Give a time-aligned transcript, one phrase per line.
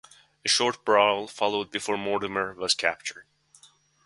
[0.43, 3.27] A short brawl followed before Mortimer was captured.